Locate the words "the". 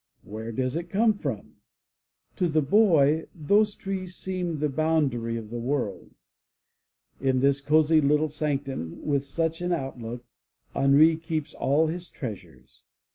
2.49-2.63, 4.57-4.67, 5.51-5.59